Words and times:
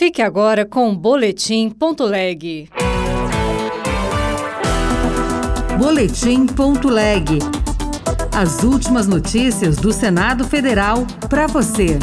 Fique 0.00 0.22
agora 0.22 0.64
com 0.64 0.88
o 0.88 0.96
Boletim.leg. 0.96 2.70
Boletim.leg. 5.78 7.38
As 8.34 8.62
últimas 8.62 9.06
notícias 9.06 9.76
do 9.76 9.92
Senado 9.92 10.48
Federal 10.48 11.06
para 11.28 11.46
você. 11.46 11.98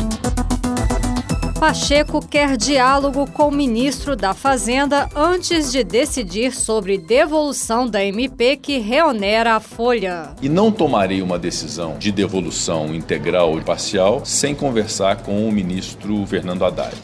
Pacheco 1.60 2.24
quer 2.24 2.56
diálogo 2.56 3.26
com 3.32 3.48
o 3.48 3.52
ministro 3.52 4.16
da 4.16 4.36
Fazenda 4.36 5.10
antes 5.16 5.72
de 5.72 5.84
decidir 5.84 6.54
sobre 6.54 7.00
devolução 7.00 7.90
da 7.90 8.06
MP 8.06 8.58
que 8.58 8.78
reonera 8.78 9.56
a 9.56 9.60
folha. 9.60 10.36
E 10.40 10.48
não 10.48 10.72
tomarei 10.72 11.24
uma 11.24 11.40
decisão 11.40 11.98
de 11.98 12.12
devolução 12.12 12.94
integral 12.94 13.54
ou 13.54 13.62
parcial 13.64 14.24
sem 14.24 14.54
conversar 14.54 15.24
com 15.24 15.50
o 15.50 15.52
ministro 15.52 16.24
Fernando 16.28 16.64
Haddad. 16.64 16.96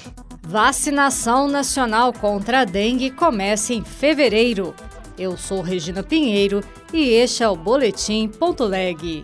Vacinação 0.46 1.48
nacional 1.48 2.12
contra 2.12 2.59
a 2.59 2.66
dengue 2.66 3.09
começa 3.09 3.73
em 3.73 3.81
fevereiro. 3.81 4.76
Eu 5.17 5.38
sou 5.38 5.62
Regina 5.62 6.04
Pinheiro 6.04 6.62
e 6.91 7.12
este 7.12 7.44
é 7.44 7.50
o 7.50 7.55
Boletim 7.55 8.27
Ponto 8.27 8.66
Leg. 8.66 9.23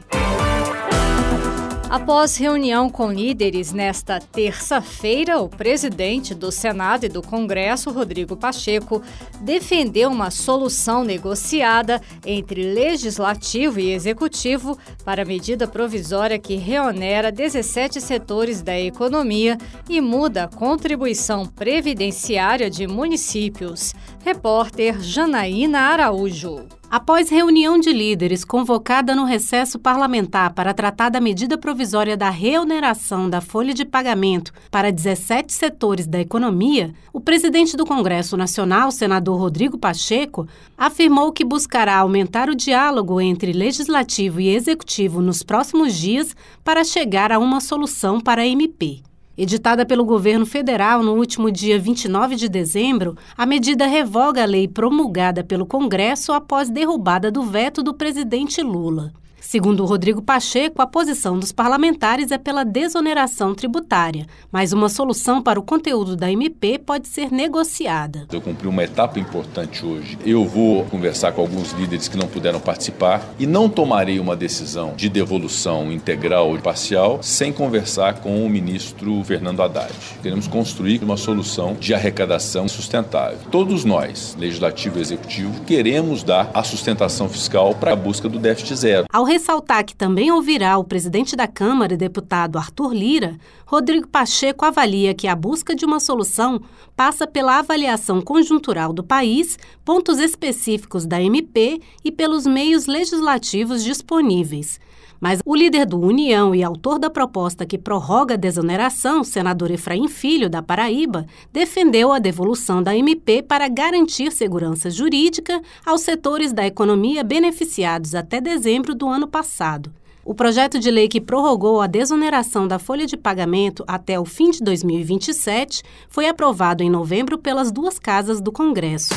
Após 1.90 2.38
reunião 2.38 2.88
com 2.88 3.12
líderes 3.12 3.74
nesta 3.74 4.20
terça-feira, 4.20 5.40
o 5.40 5.50
presidente 5.50 6.36
do 6.36 6.52
Senado 6.52 7.08
e 7.08 7.10
do 7.10 7.20
Congresso, 7.20 7.90
Rodrigo 7.90 8.38
Pacheco, 8.38 9.02
defendeu 9.42 10.12
uma 10.12 10.30
solução 10.30 11.04
negociada 11.04 12.00
entre 12.24 12.62
legislativo 12.62 13.80
e 13.80 13.92
executivo 13.92 14.78
para 15.04 15.24
a 15.24 15.26
medida 15.26 15.68
provisória 15.68 16.38
que 16.38 16.58
reonera 16.58 17.32
17 17.32 18.00
setores 18.00 18.62
da 18.62 18.80
economia 18.80 19.58
e 19.90 20.00
muda 20.00 20.44
a 20.44 20.48
contribuição 20.48 21.44
previdenciária 21.44 22.70
de 22.70 22.86
municípios. 22.86 23.96
Repórter 24.24 25.02
Janaína 25.02 25.80
Araújo. 25.80 26.79
Após 26.92 27.30
reunião 27.30 27.80
de 27.80 27.94
líderes 27.94 28.44
convocada 28.44 29.14
no 29.14 29.24
recesso 29.24 29.78
parlamentar 29.78 30.56
para 30.56 30.74
tratar 30.74 31.10
da 31.10 31.22
medida 31.22 31.56
provisória 31.56 32.18
da 32.18 32.32
reoneração 32.32 33.30
da 33.30 33.40
folha 33.40 33.76
de 33.76 33.86
pagamento 33.86 34.52
para 34.72 34.92
17 34.92 35.54
setores 35.54 36.08
da 36.08 36.20
economia, 36.20 36.92
o 37.14 37.22
presidente 37.22 37.78
do 37.78 37.86
Congresso 37.86 38.36
Nacional, 38.36 38.90
senador 38.90 39.40
Rodrigo 39.40 39.78
Pacheco, 39.78 40.48
afirmou 40.76 41.32
que 41.32 41.46
buscará 41.46 41.98
aumentar 41.98 42.50
o 42.50 42.56
diálogo 42.56 43.22
entre 43.22 43.54
legislativo 43.54 44.42
e 44.42 44.50
executivo 44.50 45.22
nos 45.22 45.44
próximos 45.44 45.94
dias 45.94 46.36
para 46.64 46.84
chegar 46.84 47.32
a 47.32 47.38
uma 47.38 47.62
solução 47.62 48.20
para 48.20 48.42
a 48.42 48.48
MP. 48.48 49.04
Editada 49.42 49.86
pelo 49.86 50.04
governo 50.04 50.46
federal 50.46 51.02
no 51.02 51.14
último 51.14 51.50
dia 51.50 51.80
29 51.80 52.36
de 52.36 52.50
dezembro, 52.50 53.16
a 53.38 53.46
medida 53.46 53.88
revoga 53.88 54.44
a 54.44 54.46
lei 54.46 54.68
promulgada 54.68 55.46
pelo 55.46 55.66
Congresso 55.66 56.34
após 56.34 56.70
derrubada 56.70 57.32
do 57.32 57.44
veto 57.44 57.82
do 57.82 57.94
presidente 57.94 58.62
Lula. 58.62 59.14
Segundo 59.42 59.86
Rodrigo 59.86 60.22
Pacheco, 60.22 60.82
a 60.82 60.88
posição 60.88 61.40
dos 61.40 61.52
parlamentares 61.52 62.32
é 62.32 62.38
pela 62.38 62.64
desoneração 62.64 63.56
tributária, 63.56 64.28
mas 64.52 64.74
uma 64.74 64.90
solução 64.90 65.42
para 65.42 65.60
o 65.60 65.64
conteúdo 65.64 66.16
da 66.16 66.32
MP 66.32 66.78
pode 66.78 67.08
ser 67.08 67.32
negociada. 67.32 68.28
Eu 68.32 68.42
cumpri 68.42 68.68
uma 68.68 68.84
etapa 68.84 69.20
importante 69.20 69.86
hoje. 69.86 70.18
Eu 70.26 70.46
vou 70.46 70.86
conversar 70.86 71.32
com 71.32 71.42
alguns 71.42 71.72
líderes 71.72 72.08
que 72.08 72.18
não 72.18 72.28
puderam 72.28 72.60
participar 72.60 73.24
e 73.40 73.48
não 73.48 73.70
tomarei 73.70 74.20
uma 74.20 74.36
decisão 74.36 74.94
de 74.96 75.10
devolução 75.10 75.92
integral 75.92 76.50
ou 76.50 76.60
parcial 76.60 77.20
sem 77.22 77.54
conversar 77.54 78.16
com 78.16 78.46
o 78.46 78.50
ministro 78.50 79.24
Fernando 79.24 79.62
Haddad. 79.62 79.94
Queremos 80.22 80.48
construir 80.48 81.02
uma 81.04 81.18
solução 81.18 81.76
de 81.80 81.94
arrecadação 81.94 82.68
sustentável. 82.68 83.40
Todos 83.50 83.86
nós, 83.86 84.36
legislativo 84.38 85.00
e 85.00 85.02
executivo, 85.02 85.64
queremos 85.64 86.24
dar 86.24 86.52
a 86.54 86.64
sustentação 86.64 87.30
fiscal 87.30 87.74
para 87.74 87.94
a 87.94 87.96
busca 87.96 88.28
do 88.28 88.38
déficit 88.38 88.76
zero. 88.76 89.06
Ao 89.12 89.29
ressaltar 89.30 89.86
que 89.86 89.96
também 89.96 90.32
ouvirá 90.32 90.76
o 90.80 90.84
presidente 90.84 91.36
da 91.36 91.48
Câmara 91.48 91.96
deputado 91.96 92.58
Arthur 92.58 92.92
Lira, 92.92 93.38
Rodrigo 93.64 94.08
Pacheco 94.08 94.66
avalia 94.66 95.14
que 95.14 95.28
a 95.28 95.36
busca 95.36 95.76
de 95.76 95.86
uma 95.86 96.00
solução 96.00 96.60
passa 96.96 97.28
pela 97.28 97.60
avaliação 97.60 98.22
conjuntural 98.22 98.92
do 98.92 99.04
país, 99.04 99.60
pontos 99.86 100.18
específicos 100.18 101.06
da 101.06 101.22
MP 101.22 101.80
e 102.04 102.12
pelos 102.12 102.48
meios 102.48 102.88
legislativos 102.88 103.84
disponíveis. 103.84 104.80
Mas 105.20 105.40
o 105.46 105.56
líder 105.56 105.86
do 105.86 106.00
União 106.00 106.56
e 106.56 106.64
autor 106.64 106.98
da 106.98 107.10
proposta 107.10 107.66
que 107.66 107.78
prorroga 107.78 108.36
a 108.36 108.38
desoneração, 108.38 109.24
senador 109.24 109.70
Efraim 109.72 110.08
Filho, 110.08 110.50
da 110.50 110.62
Paraíba, 110.62 111.26
defendeu 111.52 112.12
a 112.12 112.20
devolução 112.20 112.82
da 112.82 112.96
MP 112.96 113.44
para 113.44 113.68
garantir 113.68 114.32
segurança 114.32 114.90
jurídica 114.90 115.62
aos 115.86 116.02
setores 116.02 116.54
da 116.54 116.66
economia 116.66 117.24
beneficiados 117.24 118.16
até 118.16 118.40
dezembro 118.40 118.96
do 118.96 119.08
ano 119.08 119.28
passado. 119.28 119.92
O 120.24 120.36
projeto 120.36 120.78
de 120.78 120.92
lei 120.92 121.08
que 121.08 121.20
prorrogou 121.20 121.82
a 121.82 121.88
desoneração 121.88 122.68
da 122.68 122.78
folha 122.78 123.06
de 123.06 123.18
pagamento 123.18 123.84
até 123.88 124.20
o 124.20 124.26
fim 124.26 124.52
de 124.52 124.62
2027 124.62 125.82
foi 126.08 126.28
aprovado 126.28 126.84
em 126.84 126.90
novembro 126.90 127.38
pelas 127.38 127.72
duas 127.72 127.98
casas 127.98 128.40
do 128.40 128.52
Congresso. 128.52 129.10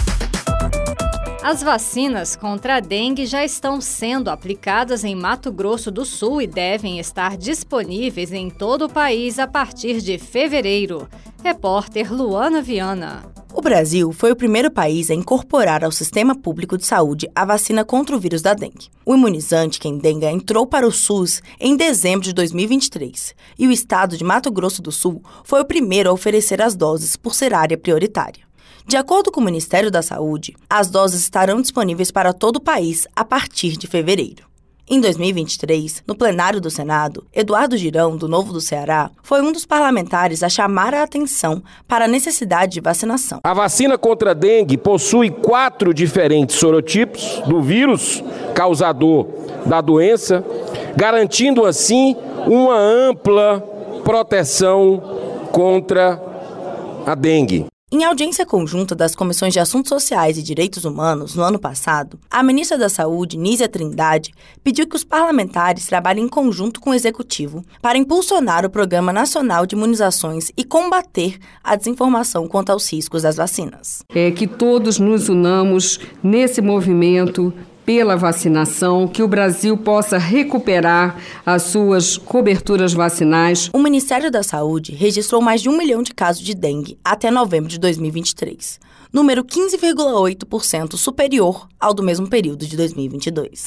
As 1.42 1.60
vacinas 1.60 2.36
contra 2.36 2.76
a 2.76 2.80
dengue 2.80 3.26
já 3.26 3.44
estão 3.44 3.80
sendo 3.80 4.30
aplicadas 4.30 5.03
em 5.03 5.16
Mato 5.16 5.50
Grosso 5.50 5.91
do 5.91 6.04
Sul 6.04 6.41
e 6.41 6.47
devem 6.47 7.00
estar 7.00 7.36
disponíveis 7.36 8.32
em 8.32 8.48
todo 8.48 8.84
o 8.84 8.88
país 8.88 9.41
a 9.41 9.48
partir 9.48 10.00
de 10.00 10.19
fevereiro. 10.19 11.08
Repórter 11.42 12.14
Luana 12.14 12.62
Viana. 12.62 13.25
O 13.53 13.60
Brasil 13.60 14.12
foi 14.12 14.30
o 14.30 14.36
primeiro 14.36 14.70
país 14.70 15.10
a 15.10 15.14
incorporar 15.14 15.84
ao 15.84 15.91
sistema 15.91 16.32
público 16.36 16.78
de 16.78 16.86
saúde 16.86 17.28
a 17.34 17.44
vacina 17.44 17.84
contra 17.84 18.14
o 18.14 18.20
vírus 18.20 18.41
da 18.41 18.54
dengue. 18.54 18.88
O 19.04 19.12
imunizante 19.12 19.80
Quendenga 19.80 20.30
entrou 20.30 20.64
para 20.64 20.86
o 20.86 20.92
SUS 20.92 21.42
em 21.59 21.76
dezembro 21.76 22.24
de 22.24 22.32
2023 22.32 23.34
e 23.59 23.66
o 23.66 23.72
estado 23.72 24.16
de 24.16 24.22
Mato 24.22 24.50
Grosso 24.50 24.80
do 24.80 24.92
Sul 24.92 25.20
foi 25.42 25.60
o 25.60 25.66
primeiro 25.66 26.09
a 26.09 26.12
oferecer 26.12 26.62
as 26.62 26.76
doses 26.76 27.16
por 27.16 27.34
ser 27.34 27.53
área 27.53 27.76
prioritária. 27.76 28.52
De 28.87 28.97
acordo 28.97 29.31
com 29.31 29.41
o 29.41 29.45
Ministério 29.45 29.91
da 29.91 30.03
Saúde, 30.03 30.55
as 30.69 30.89
doses 30.89 31.23
estarão 31.23 31.61
disponíveis 31.61 32.11
para 32.11 32.33
todo 32.33 32.56
o 32.56 32.61
país 32.61 33.06
a 33.15 33.25
partir 33.25 33.77
de 33.77 33.87
fevereiro. 33.87 34.53
Em 34.89 35.00
2023, 35.00 36.03
no 36.06 36.15
plenário 36.15 36.61
do 36.61 36.69
Senado, 36.69 37.25
Eduardo 37.33 37.77
Girão, 37.77 38.17
do 38.17 38.28
Novo 38.28 38.53
do 38.53 38.61
Ceará, 38.61 39.11
foi 39.22 39.41
um 39.41 39.53
dos 39.53 39.65
parlamentares 39.65 40.43
a 40.43 40.49
chamar 40.49 40.93
a 40.93 41.05
atenção 41.05 41.62
para 41.87 42.05
a 42.05 42.09
necessidade 42.09 42.72
de 42.72 42.81
vacinação. 42.81 43.39
A 43.45 43.55
vacina 43.55 43.97
contra 43.97 44.33
a 44.33 44.34
dengue 44.34 44.77
possui 44.77 45.31
quatro 45.31 45.95
diferentes 45.95 46.56
sorotipos 46.56 47.41
do 47.47 47.62
vírus 47.62 48.22
causador 48.55 49.28
da 49.65 49.81
doença, 49.81 50.45
garantindo 50.97 51.65
assim 51.65 52.17
uma 52.47 52.77
ampla 52.77 53.61
proteção 54.05 55.01
contra 55.53 56.21
a 57.06 57.15
dengue. 57.15 57.72
Em 57.94 58.04
audiência 58.04 58.47
conjunta 58.47 58.94
das 58.94 59.14
Comissões 59.14 59.53
de 59.53 59.60
Assuntos 59.60 59.91
Sociais 59.91 60.38
e 60.38 60.42
Direitos 60.42 60.86
Humanos 60.86 61.34
no 61.34 61.42
ano 61.42 61.58
passado, 61.58 62.19
a 62.30 62.42
ministra 62.42 62.78
da 62.78 62.88
Saúde, 62.88 63.36
Nízia 63.36 63.69
Trindade, 63.69 64.32
pediu 64.64 64.86
que 64.86 64.97
os 64.97 65.04
parlamentares 65.04 65.84
trabalhem 65.84 66.25
em 66.25 66.28
conjunto 66.28 66.80
com 66.80 66.88
o 66.88 66.94
Executivo 66.94 67.62
para 67.82 67.98
impulsionar 67.98 68.64
o 68.64 68.70
Programa 68.70 69.12
Nacional 69.12 69.66
de 69.66 69.76
Imunizações 69.76 70.50
e 70.56 70.64
combater 70.64 71.38
a 71.62 71.76
desinformação 71.76 72.48
quanto 72.48 72.70
aos 72.70 72.91
riscos 72.91 73.25
das 73.25 73.36
vacinas. 73.36 74.03
É 74.09 74.30
que 74.30 74.47
todos 74.47 74.98
nos 74.98 75.28
unamos 75.28 76.00
nesse 76.22 76.62
movimento 76.62 77.53
pela 77.84 78.16
vacinação, 78.16 79.09
que 79.09 79.22
o 79.22 79.28
Brasil 79.28 79.76
possa 79.76 80.19
recuperar 80.19 81.16
as 81.44 81.62
suas 81.62 82.16
coberturas 82.16 82.93
vacinais. 82.93 83.70
O 83.72 83.78
Ministério 83.78 84.31
da 84.31 84.43
Saúde 84.43 84.93
registrou 84.93 85.41
mais 85.41 85.60
de 85.60 85.69
um 85.69 85.76
milhão 85.76 86.03
de 86.03 86.15
casos 86.15 86.42
de 86.42 86.54
dengue 86.54 86.98
até 87.04 87.31
novembro 87.31 87.69
de 87.69 87.78
2023, 87.78 88.80
número 89.12 89.45
15,8% 89.45 90.97
superior 90.97 91.68
ao 91.78 91.92
do 91.92 92.03
mesmo 92.03 92.28
período 92.28 92.66
de 92.66 92.77
2022. 92.77 93.65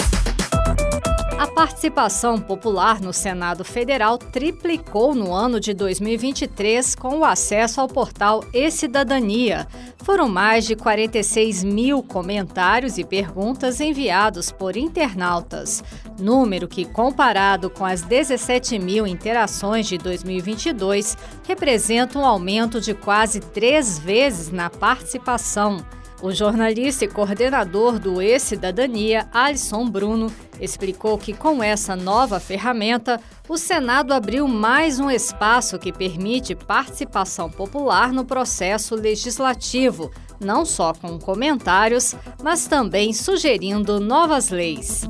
A 1.45 1.47
participação 1.47 2.41
popular 2.41 2.99
no 2.99 3.13
Senado 3.13 3.63
Federal 3.63 4.17
triplicou 4.17 5.13
no 5.13 5.31
ano 5.31 5.59
de 5.59 5.75
2023 5.75 6.95
com 6.95 7.19
o 7.19 7.23
acesso 7.23 7.79
ao 7.79 7.87
portal 7.87 8.43
E-Cidadania. 8.51 9.67
Foram 10.03 10.27
mais 10.27 10.65
de 10.65 10.75
46 10.75 11.63
mil 11.63 12.01
comentários 12.01 12.97
e 12.97 13.03
perguntas 13.03 13.79
enviados 13.79 14.51
por 14.51 14.75
internautas, 14.75 15.83
número 16.19 16.67
que, 16.67 16.83
comparado 16.83 17.69
com 17.69 17.85
as 17.85 18.01
17 18.01 18.79
mil 18.79 19.05
interações 19.05 19.85
de 19.85 19.99
2022, 19.99 21.15
representa 21.47 22.17
um 22.17 22.25
aumento 22.25 22.81
de 22.81 22.95
quase 22.95 23.39
três 23.39 23.99
vezes 23.99 24.49
na 24.49 24.71
participação. 24.71 25.77
O 26.21 26.31
jornalista 26.31 27.05
e 27.05 27.07
coordenador 27.07 27.99
do 27.99 28.21
E-Cidadania, 28.21 29.27
Alisson 29.31 29.87
Bruno, 29.89 30.31
explicou 30.59 31.17
que 31.17 31.33
com 31.33 31.61
essa 31.61 31.95
nova 31.95 32.39
ferramenta, 32.39 33.19
o 33.47 33.57
Senado 33.57 34.13
abriu 34.13 34.47
mais 34.47 34.99
um 34.99 35.11
espaço 35.11 35.77
que 35.77 35.91
permite 35.91 36.55
participação 36.55 37.49
popular 37.49 38.11
no 38.13 38.25
processo 38.25 38.95
legislativo, 38.95 40.11
não 40.39 40.65
só 40.65 40.93
com 40.93 41.19
comentários, 41.19 42.15
mas 42.41 42.65
também 42.65 43.13
sugerindo 43.13 43.99
novas 43.99 44.49
leis. 44.49 45.03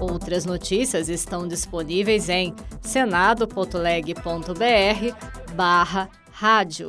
Outras 0.00 0.44
notícias 0.44 1.08
estão 1.08 1.46
disponíveis 1.46 2.28
em 2.28 2.54
senado.leg.br 2.80 4.14
barra 5.54 6.08
rádio. 6.32 6.88